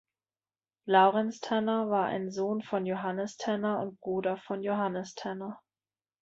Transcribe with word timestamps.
Laurenz 0.87 1.39
Tanner 1.41 1.91
war 1.91 2.05
ein 2.05 2.31
Sohn 2.31 2.63
von 2.63 2.87
Johannes 2.87 3.37
Tanner 3.37 3.81
und 3.83 3.99
Bruder 3.99 4.37
von 4.47 4.63
Johannes 4.63 5.13
Tanner. 5.13 5.61